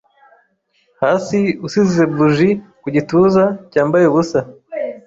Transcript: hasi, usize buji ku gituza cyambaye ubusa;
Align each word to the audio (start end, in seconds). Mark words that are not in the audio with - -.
hasi, 1.01 1.39
usize 1.65 2.01
buji 2.15 2.49
ku 2.81 2.87
gituza 2.95 3.43
cyambaye 3.71 4.05
ubusa; 4.07 4.39